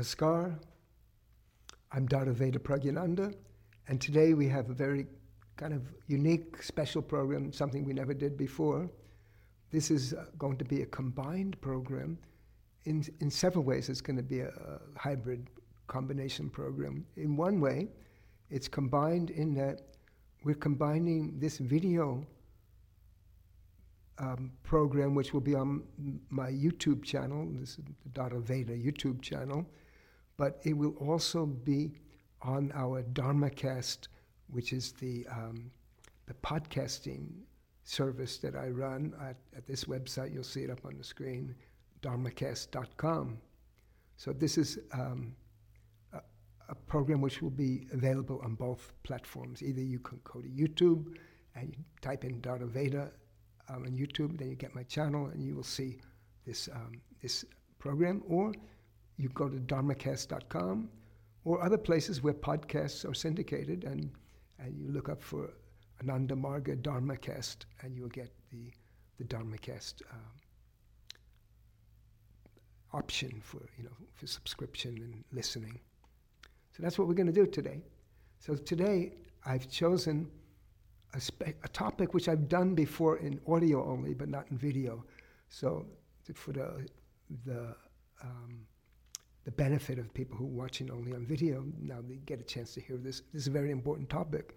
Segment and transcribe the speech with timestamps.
[0.00, 0.58] Namaskar.
[1.92, 3.34] I'm Dharma Veda Pragyananda,
[3.88, 5.06] and today we have a very
[5.56, 8.90] kind of unique, special program, something we never did before.
[9.70, 12.18] This is uh, going to be a combined program.
[12.84, 15.50] In, in several ways, it's going to be a, a hybrid
[15.86, 17.04] combination program.
[17.18, 17.88] In one way,
[18.48, 19.82] it's combined in that
[20.44, 22.26] we're combining this video
[24.16, 25.82] um, program, which will be on
[26.30, 29.66] my YouTube channel, this is the Dharma Veda YouTube channel,
[30.40, 31.92] but it will also be
[32.40, 34.08] on our DharmaCast,
[34.48, 35.70] which is the, um,
[36.24, 37.26] the podcasting
[37.84, 40.32] service that I run at, at this website.
[40.32, 41.54] You'll see it up on the screen,
[42.00, 43.36] dharmacast.com.
[44.16, 45.36] So this is um,
[46.14, 46.20] a,
[46.70, 49.62] a, program which will be available on both platforms.
[49.62, 51.16] Either you can go to YouTube
[51.54, 53.10] and you type in Dharma Veda
[53.68, 55.98] um, on YouTube, then you get my channel and you will see
[56.46, 57.44] this, um, this
[57.78, 58.54] program, or
[59.20, 60.88] you go to dharmacast.com
[61.44, 64.10] or other places where podcasts are syndicated and,
[64.58, 65.50] and you look up for
[66.02, 68.72] Ananda Marga Dharmacast and you'll get the,
[69.18, 70.20] the Dharmacast um,
[72.94, 75.78] option for, you know, for subscription and listening.
[76.72, 77.82] So that's what we're going to do today.
[78.38, 79.12] So today
[79.44, 80.30] I've chosen
[81.12, 85.04] a, spe- a topic which I've done before in audio only, but not in video.
[85.50, 85.84] So
[86.34, 86.86] for the,
[87.44, 87.74] the,
[88.22, 88.66] um,
[89.44, 92.74] the benefit of people who are watching only on video, now they get a chance
[92.74, 93.22] to hear this.
[93.32, 94.54] This is a very important topic.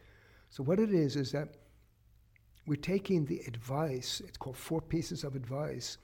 [0.50, 1.56] So what it is is that
[2.68, 5.98] we're taking the advice, it's called Four Pieces of Advice,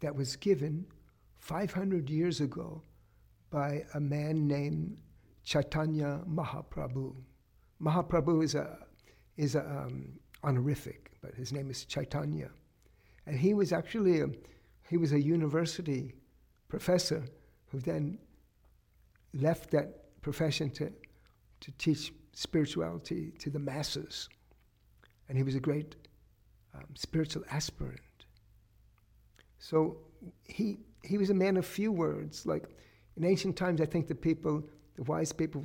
[0.00, 0.86] that was given
[1.38, 2.82] 500 years ago
[3.50, 4.96] by a man named
[5.44, 7.14] Chaitanya Mahaprabhu.
[7.80, 8.78] Mahaprabhu is a
[9.36, 12.50] is a, um, honorific, but his name is Chaitanya.
[13.26, 14.26] And he was actually a,
[14.88, 16.14] he was a university
[16.68, 17.24] professor
[17.74, 18.16] who then
[19.32, 20.92] left that profession to,
[21.58, 24.28] to teach spirituality to the masses.
[25.28, 25.96] And he was a great
[26.72, 27.98] um, spiritual aspirant.
[29.58, 29.96] So
[30.44, 32.46] he, he was a man of few words.
[32.46, 32.64] Like
[33.16, 34.62] in ancient times, I think the people,
[34.94, 35.64] the wise people,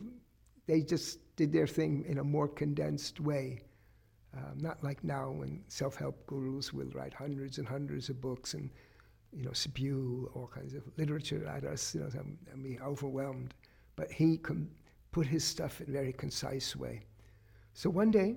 [0.66, 3.62] they just did their thing in a more condensed way.
[4.36, 8.72] Um, not like now when self-help gurus will write hundreds and hundreds of books and
[9.34, 12.10] you know spew all kinds of literature at us, you know,
[12.52, 13.54] and be overwhelmed.
[13.96, 14.70] But he can
[15.12, 17.02] put his stuff in a very concise way.
[17.74, 18.36] So one day,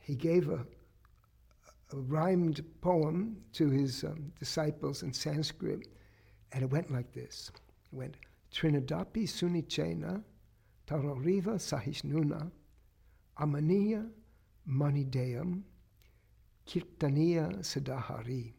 [0.00, 0.64] he gave a,
[1.92, 5.88] a rhymed poem to his um, disciples in Sanskrit,
[6.52, 7.50] and it went like this.
[7.92, 8.16] It went,
[8.52, 10.22] Trinadapi Sunichena
[10.86, 12.50] Taroriva Sahishnuna,
[13.40, 14.08] Amaniya
[14.68, 15.62] Manideyam,
[16.66, 18.52] Kirtaniya Sadahari.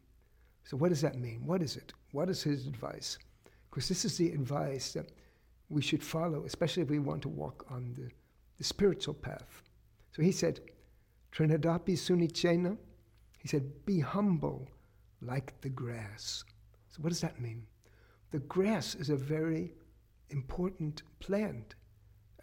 [0.63, 1.45] So, what does that mean?
[1.45, 1.93] What is it?
[2.11, 3.17] What is his advice?
[3.69, 5.11] Because this is the advice that
[5.69, 8.09] we should follow, especially if we want to walk on the,
[8.57, 9.63] the spiritual path.
[10.11, 10.59] So he said,
[11.31, 12.77] Trinadapi Sunichena,
[13.39, 14.69] he said, be humble
[15.21, 16.43] like the grass.
[16.89, 17.65] So, what does that mean?
[18.31, 19.73] The grass is a very
[20.29, 21.75] important plant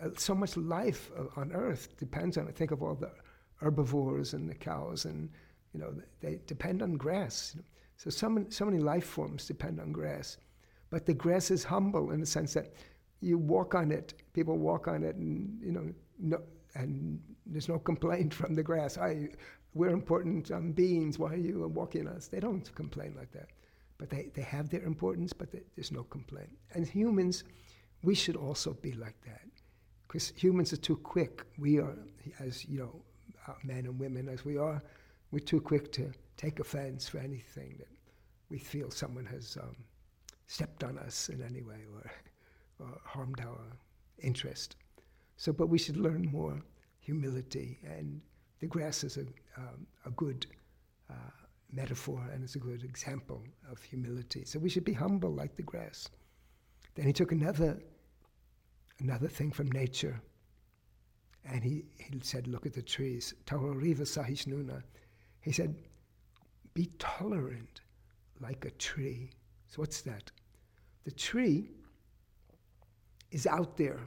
[0.03, 2.57] uh, so much life uh, on earth depends on it.
[2.57, 3.11] Think of all the
[3.57, 5.31] herbivores and the cows, and
[5.75, 7.57] you know they depend on grass.
[8.01, 10.39] So so many, so many life forms depend on grass,
[10.89, 12.73] but the grass is humble in the sense that
[13.21, 14.15] you walk on it.
[14.33, 16.41] People walk on it, and you know, no,
[16.75, 18.97] and there's no complaint from the grass.
[18.97, 19.29] I,
[19.75, 21.19] we're important um, beings.
[21.19, 22.27] Why are you walking on us?
[22.27, 23.49] They don't complain like that,
[23.99, 26.57] but they, they have their importance, but they, there's no complaint.
[26.73, 27.45] And humans,
[28.03, 29.43] we should also be like that
[30.09, 31.45] because humans are too quick.
[31.59, 31.99] We are,
[32.39, 33.03] as you know,
[33.47, 34.83] uh, men and women as we are,
[35.33, 37.89] we're too quick to take offense for anything that
[38.48, 39.77] we feel someone has um,
[40.47, 42.10] stepped on us in any way or,
[42.87, 43.60] or harmed our
[44.22, 44.77] interest.
[45.37, 46.59] So, but we should learn more
[47.01, 48.21] humility, and
[48.60, 49.27] the grass is a,
[49.57, 50.47] um, a good
[51.10, 51.15] uh,
[51.72, 54.45] metaphor and it's a good example of humility.
[54.45, 56.09] So we should be humble like the grass.
[56.95, 57.78] Then he took another
[58.98, 60.21] another thing from nature.
[61.45, 63.34] And he, he said, Look at the trees.
[63.47, 64.83] Taroriva Sahishnuna.
[65.41, 65.75] He said,
[66.75, 67.81] Be tolerant
[68.41, 69.31] like a tree.
[69.69, 70.31] So, what's that?
[71.05, 71.71] The tree
[73.31, 74.01] is out there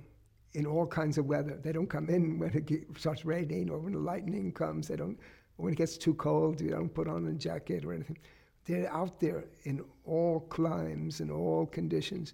[0.54, 1.60] in all kinds of weather.
[1.62, 4.88] They don't come in when it starts raining or when the lightning comes.
[4.88, 5.18] They don't,
[5.58, 8.18] when it gets too cold, you don't put on a jacket or anything.
[8.66, 12.34] They're out there in all climes and all conditions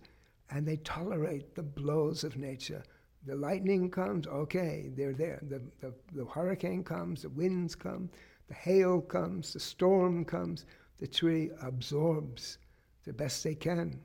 [0.51, 2.83] and they tolerate the blows of nature.
[3.25, 5.39] The lightning comes, okay, they're there.
[5.43, 8.09] The, the, the hurricane comes, the winds come,
[8.49, 10.65] the hail comes, the storm comes.
[10.97, 12.57] The tree absorbs
[13.05, 14.01] the best they can.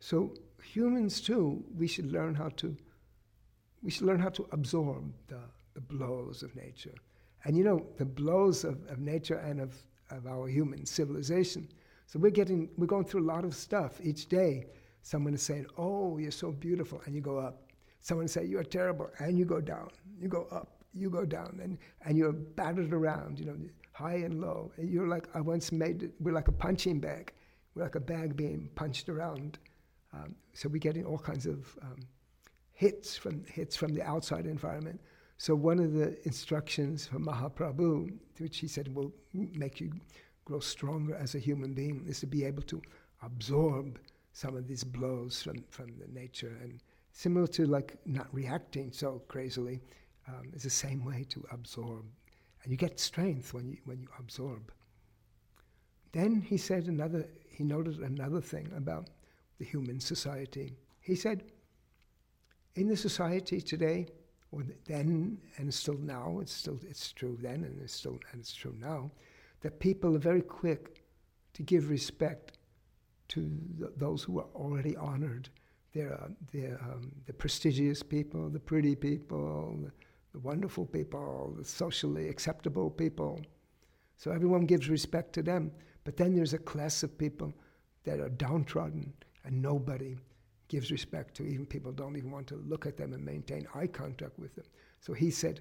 [0.00, 2.76] So humans too, we should learn how to
[3.82, 5.40] we should learn how to absorb the,
[5.74, 6.94] the blows of nature.
[7.44, 9.74] And you know, the blows of, of nature and of,
[10.10, 11.68] of our human civilization.
[12.06, 14.66] So we're getting we're going through a lot of stuff each day.
[15.02, 17.62] Someone is saying, Oh, you're so beautiful, and you go up.
[18.00, 19.88] Someone say, You're terrible, and you go down.
[20.18, 23.56] You go up, you go down, and, and you're battered around, you know,
[23.92, 24.72] high and low.
[24.78, 27.32] You're like I once made it, we're like a punching bag.
[27.74, 29.58] We're like a bag being punched around.
[30.12, 32.00] Um, so we're getting all kinds of um,
[32.72, 35.00] hits from hits from the outside environment.
[35.36, 39.90] So one of the instructions from Mahaprabhu, which he said will make you
[40.44, 42.82] grow stronger as a human being, is to be able to
[43.22, 43.98] absorb
[44.32, 46.56] some of these blows from, from the nature.
[46.62, 46.80] And
[47.12, 49.80] similar to like not reacting so crazily,
[50.28, 52.04] um, it's the same way to absorb.
[52.62, 54.72] And you get strength when you, when you absorb.
[56.12, 59.08] Then he said another, he noted another thing about
[59.58, 60.76] the human society.
[61.00, 61.44] He said,
[62.74, 64.06] in the society today,
[64.52, 68.54] or then and still now, it's still it's true then and it's still and it's
[68.54, 69.10] true now,
[69.60, 71.02] that people are very quick
[71.54, 72.58] to give respect
[73.28, 75.48] to th- those who are already honored.
[75.92, 76.18] They're,
[76.52, 79.90] they're um, the prestigious people, the pretty people,
[80.32, 83.40] the wonderful people, the socially acceptable people.
[84.16, 85.72] So everyone gives respect to them.
[86.04, 87.52] But then there's a class of people
[88.04, 89.12] that are downtrodden
[89.44, 90.16] and nobody
[90.68, 91.44] gives respect to.
[91.44, 94.66] Even people don't even want to look at them and maintain eye contact with them.
[95.00, 95.60] So he said,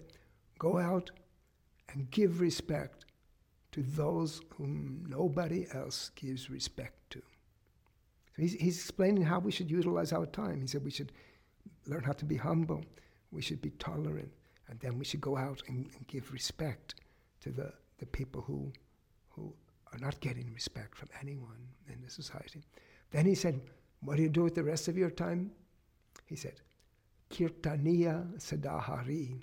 [0.57, 1.09] Go out
[1.93, 3.05] and give respect
[3.71, 7.19] to those whom nobody else gives respect to.
[8.35, 10.61] So he's, he's explaining how we should utilize our time.
[10.61, 11.11] He said we should
[11.85, 12.83] learn how to be humble,
[13.31, 14.31] we should be tolerant,
[14.69, 16.95] and then we should go out and, and give respect
[17.41, 18.71] to the, the people who,
[19.29, 19.53] who
[19.91, 22.61] are not getting respect from anyone in the society.
[23.11, 23.59] Then he said,
[24.01, 25.51] What do you do with the rest of your time?
[26.25, 26.61] He said,
[27.31, 29.41] Kirtaniya Sadahari.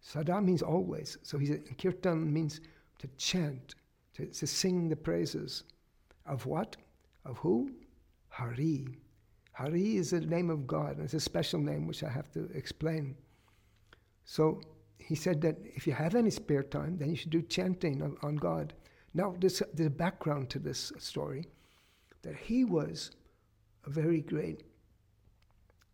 [0.00, 1.18] Sada means always.
[1.22, 2.60] So he said, Kirtan means
[2.98, 3.74] to chant,
[4.14, 5.64] to, to sing the praises
[6.26, 6.76] of what?
[7.24, 7.70] Of who?
[8.28, 8.86] Hari.
[9.52, 12.48] Hari is the name of God, and it's a special name which I have to
[12.54, 13.16] explain.
[14.30, 14.60] So
[14.98, 18.18] he said that if you have any spare time, then you should do chanting on,
[18.22, 18.74] on God.
[19.14, 21.46] Now, there's, a background to this story
[22.20, 23.10] that he was
[23.86, 24.64] a very great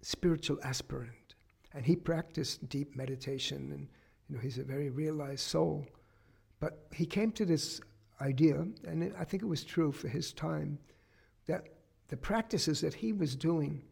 [0.02, 1.36] spiritual aspirant,
[1.74, 3.86] and he practiced deep meditation, and
[4.28, 5.86] you know he's a very realized soul.
[6.58, 7.80] But he came to this
[8.20, 10.76] idea, and it, I think it was true for his time,
[11.46, 11.68] that
[12.08, 13.84] the practices that he was doing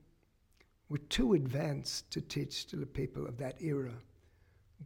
[0.88, 3.94] were too advanced to teach to the people of that era,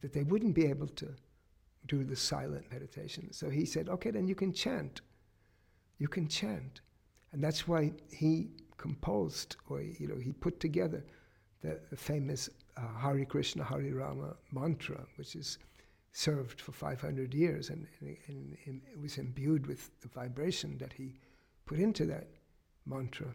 [0.01, 1.15] that they wouldn't be able to
[1.87, 3.33] do the silent meditation.
[3.33, 5.01] So he said, okay, then you can chant.
[5.99, 6.81] You can chant.
[7.33, 11.05] And that's why he composed, or you know, he put together
[11.63, 15.59] the, the famous uh, Hare Krishna, Hare Rama mantra, which is
[16.13, 21.15] served for 500 years, and, and, and, it was imbued with the vibration that he
[21.67, 22.29] put into that
[22.87, 23.35] mantra.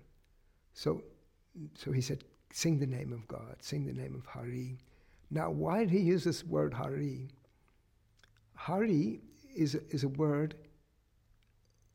[0.74, 1.03] So,
[1.75, 4.80] so he said, sing the name of God, sing the name of Hari.
[5.31, 7.29] Now, why did he use this word Hari?
[8.53, 9.21] Hari
[9.55, 10.55] is a, is a word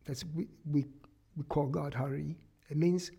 [0.06, 0.86] that's we, we,
[1.36, 2.38] we call God Hari.
[2.70, 3.10] It means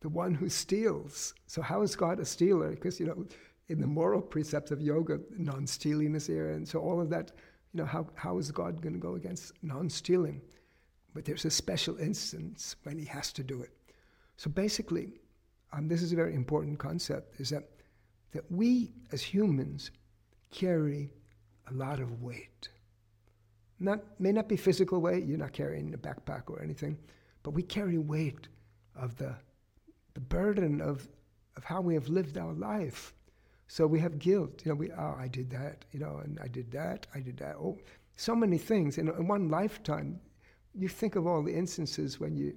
[0.00, 1.34] the one who steals.
[1.46, 2.70] So how is God a stealer?
[2.70, 3.26] Because you know,
[3.68, 7.32] in the moral precepts of yoga, non-stealing is there, and so all of that.
[7.74, 10.42] You know, how, how is God going to go against non-stealing?
[11.14, 13.70] But there's a special instance when He has to do it.
[14.36, 15.14] So basically,
[15.72, 17.68] um, this is a very important concept: is that
[18.32, 19.90] that we as humans
[20.50, 21.10] carry
[21.70, 22.68] a lot of weight.
[23.78, 26.98] Not, may not be physical weight, you're not carrying a backpack or anything,
[27.42, 28.48] but we carry weight
[28.94, 29.34] of the,
[30.14, 31.08] the burden of,
[31.56, 33.12] of how we have lived our life.
[33.68, 34.62] So we have guilt.
[34.64, 37.38] You know, we, oh, I did that, you know, and I did that, I did
[37.38, 37.56] that.
[37.56, 37.78] Oh,
[38.16, 38.98] so many things.
[38.98, 40.20] In, in one lifetime,
[40.74, 42.54] you think of all the instances when you,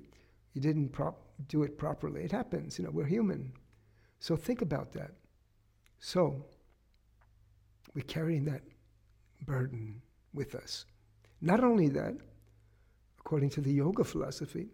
[0.53, 2.23] you didn't prop, do it properly.
[2.23, 3.51] It happens, you know, we're human.
[4.19, 5.11] So think about that.
[6.05, 6.45] So,
[7.95, 8.61] we're carrying that
[9.47, 10.03] burden
[10.35, 10.85] with us.
[11.41, 12.13] Not only that,
[13.19, 14.67] according to the yoga philosophy,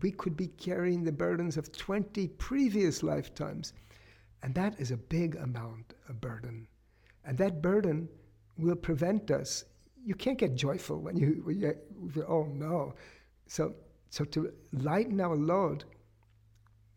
[0.00, 3.72] we could be carrying the burdens of 20 previous lifetimes.
[4.44, 6.68] And that is a big amount of burden.
[7.24, 8.08] And that burden
[8.56, 9.64] will prevent us.
[10.04, 11.74] You can't get joyful when you, when you
[12.28, 12.94] oh no.
[13.48, 13.74] So,
[14.08, 15.82] so to lighten our load,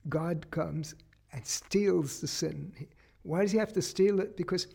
[0.10, 0.94] God comes
[1.34, 2.72] and steals the sin.
[3.30, 4.36] Why does he have to steal it?
[4.36, 4.68] Because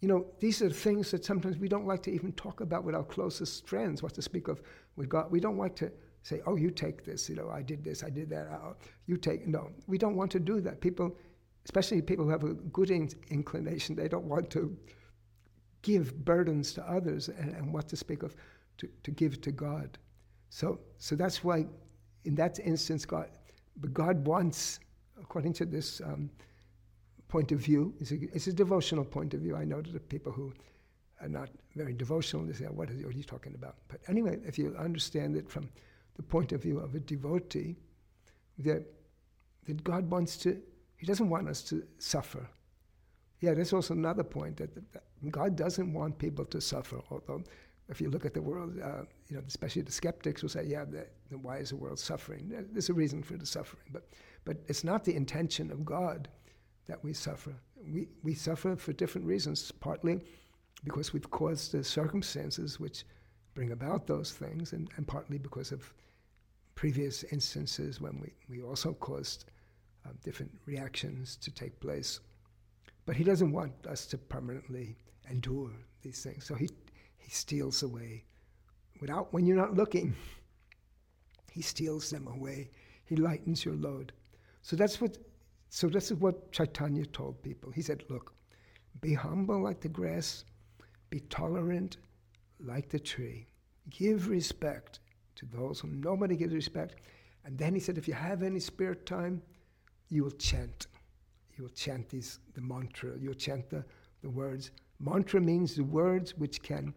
[0.00, 2.94] you know, these are things that sometimes we don't like to even talk about with
[2.94, 4.62] our closest friends, what to speak of
[4.96, 5.30] with God.
[5.30, 5.90] We don't like to
[6.22, 9.16] say, oh, you take this, you know, I did this, I did that, oh, you
[9.16, 10.80] take, no, we don't want to do that.
[10.80, 11.16] People,
[11.64, 14.76] especially people who have a good in- inclination, they don't want to
[15.82, 18.36] give burdens to others and, and what to speak of
[18.78, 19.98] to, to give to God.
[20.50, 21.66] So, so that's why
[22.24, 23.30] in that instance, God,
[23.76, 24.80] but God wants,
[25.20, 26.30] according to this um,
[27.28, 29.54] point of view, it's a, it's a, devotional point of view.
[29.54, 30.52] I know that people who
[31.20, 33.76] are not very devotional, they say, what, is, what are you talking about?
[33.88, 35.68] But anyway, if you understand it from
[36.16, 37.76] the point of view of a devotee,
[38.58, 38.84] that,
[39.66, 40.60] that God wants to,
[40.96, 42.48] He doesn't want us to suffer.
[43.40, 47.42] Yeah, that's also another point that, that, that God doesn't want people to suffer, although
[47.88, 50.84] if you look at the world, uh, you know, especially the skeptics will say, yeah,
[50.84, 52.52] the, the, why is the world suffering?
[52.70, 53.84] There's a reason for the suffering.
[53.90, 54.08] But,
[54.44, 56.28] but it's not the intention of God
[56.88, 57.54] that we suffer.
[57.86, 60.20] We, we suffer for different reasons, partly
[60.84, 63.04] because we've caused the circumstances which
[63.54, 65.92] bring about those things, and, and partly because of
[66.74, 69.46] previous instances when we, we also caused
[70.06, 72.20] uh, different reactions to take place.
[73.06, 74.96] But He doesn't want us to permanently
[75.30, 75.70] endure
[76.02, 76.44] these things.
[76.44, 76.68] So He
[77.28, 78.24] he steals away.
[79.02, 80.14] Without, when you're not looking,
[81.52, 82.70] he steals them away.
[83.04, 84.14] He lightens your load.
[84.62, 85.18] So that's what,
[85.70, 87.70] so this is what Chaitanya told people.
[87.70, 88.32] He said, look,
[89.00, 90.44] be humble like the grass,
[91.10, 91.98] be tolerant
[92.60, 93.46] like the tree.
[93.90, 95.00] Give respect
[95.36, 96.96] to those whom nobody gives respect.
[97.44, 99.40] And then he said, if you have any spare time,
[100.08, 100.86] you will chant.
[101.56, 103.84] You will chant these, the mantra, you'll chant the,
[104.22, 104.70] the words.
[105.00, 106.92] Mantra means the words which can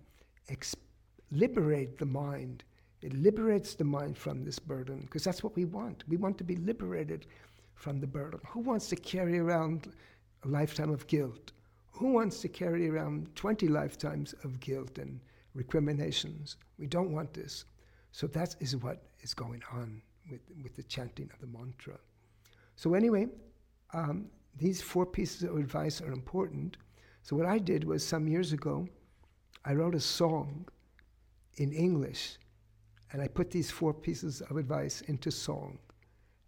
[1.31, 2.63] liberate the mind.
[3.01, 6.03] It liberates the mind from this burden, because that's what we want.
[6.07, 7.27] We want to be liberated
[7.81, 8.39] from the burden.
[8.47, 9.91] Who wants to carry around
[10.43, 11.51] a lifetime of guilt?
[11.93, 15.19] Who wants to carry around 20 lifetimes of guilt and
[15.55, 16.57] recriminations?
[16.77, 17.65] We don't want this.
[18.11, 21.97] So that is what is going on with, with the chanting of the mantra.
[22.75, 23.27] So, anyway,
[23.93, 26.77] um, these four pieces of advice are important.
[27.23, 28.88] So, what I did was some years ago,
[29.65, 30.67] I wrote a song
[31.57, 32.38] in English,
[33.11, 35.77] and I put these four pieces of advice into song.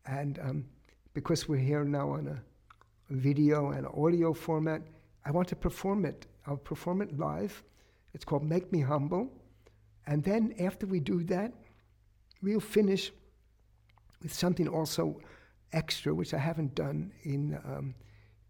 [0.06, 0.66] And um,
[1.13, 2.41] because we're here now on a,
[3.10, 4.82] video and audio format,
[5.25, 6.25] I want to perform it.
[6.48, 7.62] I'll perform it live.
[8.13, 9.32] It's called Make Me Humble.
[10.08, 11.53] And then after we do that,
[12.41, 13.12] we'll finish
[14.22, 15.20] with something also
[15.74, 17.93] extra, which I haven't done in, um,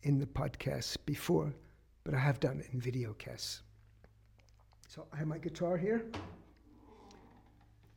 [0.03, 1.53] in the podcast before,
[2.03, 3.63] but I have done it in video casts.
[4.87, 6.05] So I have my guitar here.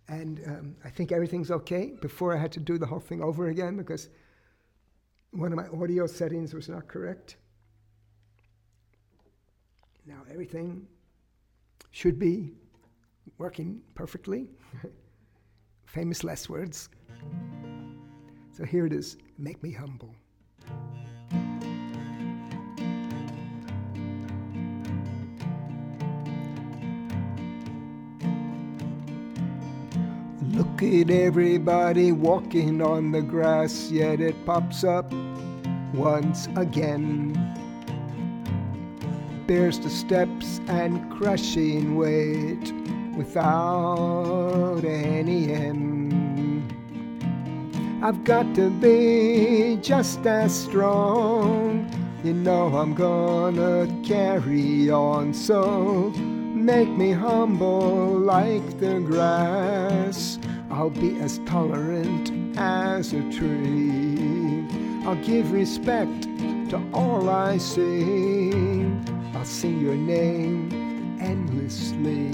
[0.09, 1.93] And um, I think everything's okay.
[2.01, 4.09] Before I had to do the whole thing over again because
[5.33, 7.37] one of my audio settings was not correct.
[10.07, 10.87] Now everything
[11.91, 12.53] should be
[13.39, 14.49] working perfectly.
[15.87, 16.89] Famous last words.
[18.53, 20.15] So here it is Make me humble.
[30.79, 35.11] Look at everybody walking on the grass, yet it pops up
[35.95, 37.33] once again.
[39.47, 42.75] Bears the steps and crushing weight
[43.17, 46.71] without any end.
[48.05, 51.91] I've got to be just as strong.
[52.23, 60.39] You know I'm gonna carry on, so make me humble like the grass.
[60.77, 64.63] I'll be as tolerant as a tree.
[65.07, 66.25] I'll give respect
[66.69, 68.53] to all I see.
[69.33, 70.71] I'll sing your name
[71.19, 72.29] endlessly.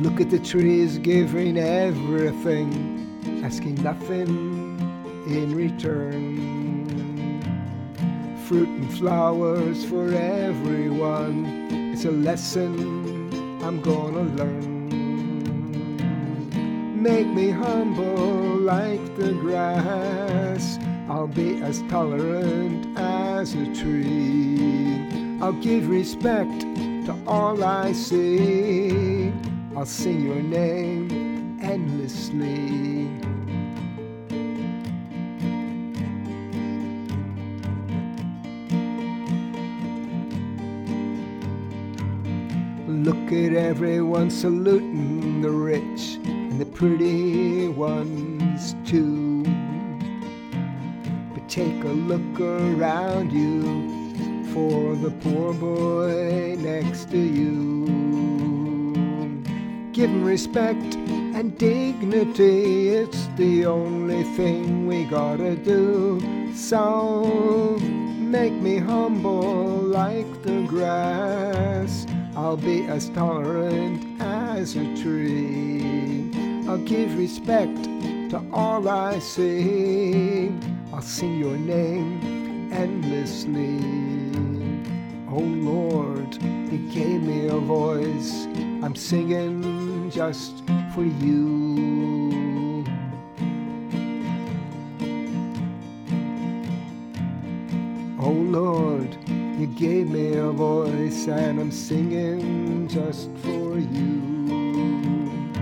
[0.00, 4.78] Look at the trees giving everything, asking nothing
[5.26, 6.46] in return
[8.46, 11.75] fruit and flowers for everyone.
[11.96, 13.32] It's a lesson
[13.64, 14.92] I'm gonna learn.
[17.02, 20.78] Make me humble like the grass.
[21.08, 25.38] I'll be as tolerant as a tree.
[25.40, 26.60] I'll give respect
[27.06, 29.32] to all I see.
[29.74, 33.25] I'll sing your name endlessly.
[43.44, 49.42] At everyone saluting the rich and the pretty ones too.
[51.34, 53.60] But take a look around you
[54.54, 57.56] for the poor boy next to you.
[59.92, 60.94] give 'em respect
[61.36, 62.88] and dignity.
[62.88, 66.20] It's the only thing we gotta do.
[66.54, 67.78] So
[68.36, 72.06] make me humble like the grass.
[72.36, 76.30] I'll be as tolerant as a tree.
[76.68, 77.82] I'll give respect
[78.30, 80.52] to all I see.
[80.92, 83.80] I'll sing your name endlessly.
[85.30, 88.46] Oh Lord, you gave me a voice.
[88.84, 90.62] I'm singing just
[90.94, 91.85] for you.
[99.66, 105.52] You gave me a voice and I'm singing just for you.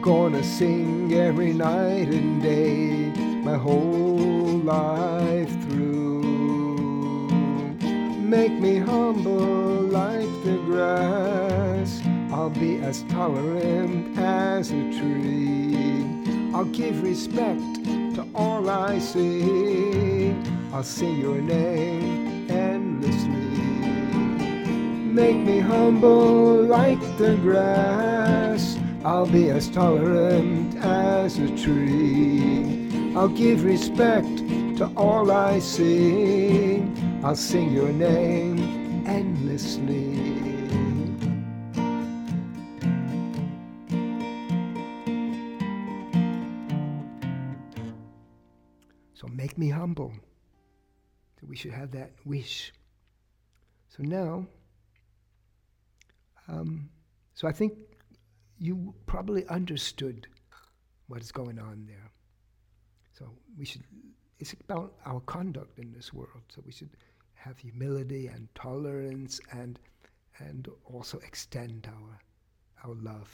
[0.00, 6.22] Gonna sing every night and day, my whole life through.
[8.18, 12.00] Make me humble like the grass.
[12.32, 16.06] I'll be as tolerant as a tree.
[16.54, 20.34] I'll give respect to all I see.
[20.72, 22.21] I'll sing your name.
[25.12, 28.78] Make me humble like the grass.
[29.04, 32.88] I'll be as tolerant as a tree.
[33.14, 34.38] I'll give respect
[34.78, 36.82] to all I see.
[37.22, 40.16] I'll sing your name endlessly.
[49.12, 50.14] So make me humble.
[51.46, 52.72] We should have that wish.
[53.90, 54.46] So now,
[56.48, 56.88] um,
[57.34, 57.74] so I think
[58.58, 60.26] you probably understood
[61.08, 62.10] what is going on there.
[63.12, 63.26] So
[63.58, 63.82] we should,
[64.38, 66.42] it's about our conduct in this world.
[66.48, 66.90] So we should
[67.34, 69.78] have humility and tolerance and,
[70.38, 73.30] and also extend our, our love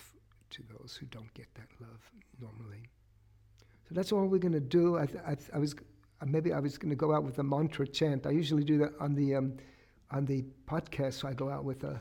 [0.50, 2.00] to those who don't get that love
[2.40, 2.88] normally.
[3.88, 4.98] So that's all we're going to do.
[4.98, 5.74] I, th- I, th- I was
[6.20, 8.26] uh, maybe I was going to go out with a mantra chant.
[8.26, 9.54] I usually do that on the um,
[10.10, 11.14] on the podcast.
[11.14, 12.00] So I go out with a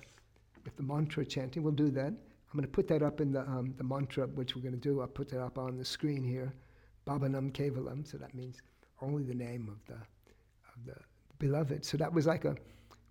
[0.67, 1.63] with the mantra chanting.
[1.63, 2.07] We'll do that.
[2.07, 4.79] I'm going to put that up in the um, the mantra which we're going to
[4.79, 4.99] do.
[4.99, 6.53] I'll put that up on the screen here.
[7.05, 8.05] Baba Nam Kevalam.
[8.05, 8.61] So that means
[9.01, 9.95] only the name of the
[10.73, 10.95] of the
[11.39, 11.85] beloved.
[11.85, 12.55] So that was like a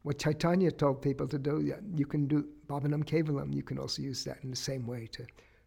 [0.03, 1.63] what Chaitanya told people to do.
[1.63, 3.55] Yeah, you can do Baba Nam Kevalam.
[3.55, 5.25] You can also use that in the same way to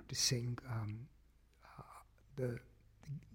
[0.07, 0.99] to sing um,
[1.77, 1.81] uh,
[2.35, 2.59] the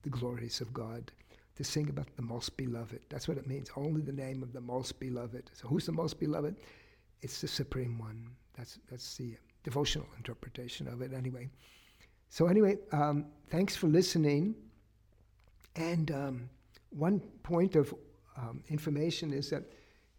[0.02, 1.10] the glories of God,
[1.56, 3.00] to sing about the most beloved.
[3.08, 3.68] That's what it means.
[3.76, 5.50] Only the name of the most beloved.
[5.54, 6.56] So who's the most beloved?
[7.22, 8.28] It's the supreme one.
[8.56, 11.12] That's that's the devotional interpretation of it.
[11.12, 11.50] Anyway.
[12.28, 14.56] So anyway, um, thanks for listening.
[15.76, 16.50] And um,
[16.90, 17.94] one point of
[18.36, 19.64] um, information is that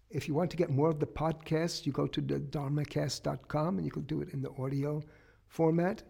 [0.10, 3.86] if you want to get more of the podcast, you go to the dharmacast.com and
[3.86, 5.04] you can do it in the audio
[5.48, 6.04] format.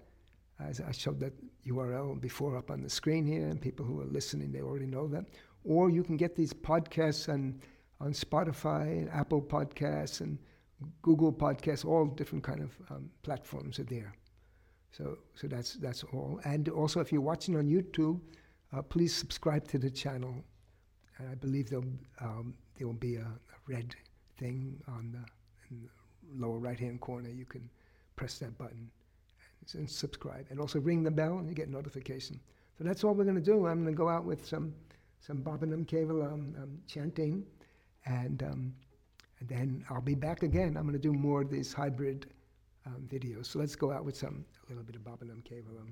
[0.60, 1.34] As I showed that
[1.66, 5.08] URL before up on the screen here, and people who are listening, they already know
[5.08, 5.26] that.
[5.64, 7.60] Or you can get these podcasts on,
[8.00, 10.38] on Spotify and Apple Podcasts and
[11.02, 14.14] Google Podcasts, all different kind of um, platforms are there.
[14.92, 16.40] So, so that's that's all.
[16.46, 18.20] And also, if you're watching on YouTube,
[18.74, 20.36] uh, please subscribe to the channel.
[21.18, 21.86] And I believe there'll
[22.22, 23.96] um, there will be a, a, red
[24.38, 25.90] thing on the, the
[26.34, 27.30] lower right-hand corner.
[27.30, 27.70] You can
[28.16, 28.92] press that button
[29.62, 32.40] and, and, subscribe, and also ring the bell, and you get notification.
[32.78, 33.66] So that's all we're going to do.
[33.66, 34.74] I'm going to go out with some
[35.20, 37.46] some Baba Nam Kevalam um, chanting,
[38.06, 38.74] and um,
[39.40, 40.78] and then I'll be back again.
[40.78, 42.28] I'm going to do more of these hybrid
[42.86, 43.48] um, videos.
[43.48, 45.90] So let's go out with some a little bit of Baba Nam Kevalam.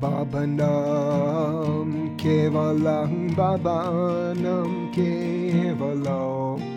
[0.00, 3.34] Baba Nam Kevalam
[4.92, 6.74] Kevalam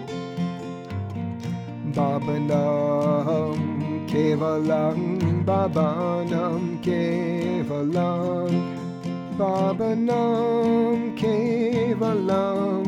[4.17, 8.51] Kevalam, Baba Nam Kevalam,
[9.37, 12.85] Baba Nam Kevalam,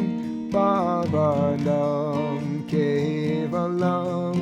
[0.52, 4.36] Baba Nam Kevalam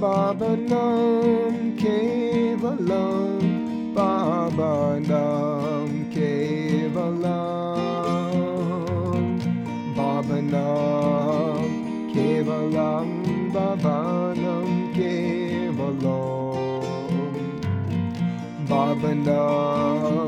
[0.00, 3.40] Baba Nam Kevalam
[3.94, 5.41] Baba Nam
[19.02, 20.26] केवलं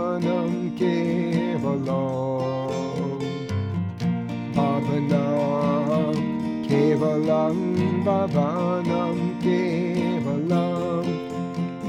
[8.06, 11.08] Bhavanam Devalam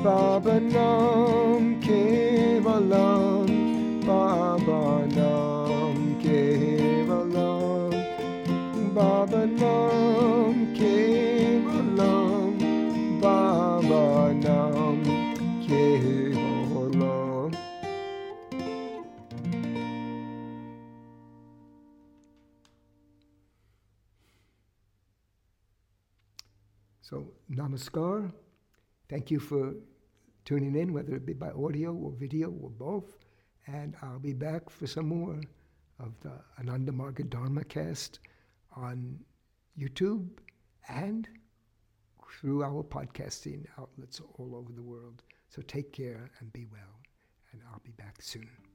[0.03, 1.60] Bhavanam
[27.51, 28.33] namaskar.
[29.09, 29.75] Thank you for
[30.45, 33.17] tuning in, whether it be by audio or video or both.
[33.67, 35.41] And I'll be back for some more
[35.99, 38.21] of the Ananda Marga Dharma cast
[38.77, 39.19] on
[39.79, 40.29] YouTube
[40.89, 41.29] and
[42.41, 45.23] through our podcasting outlets all over the world.
[45.49, 47.01] So take care and be well.
[47.53, 48.70] And I'll be back soon.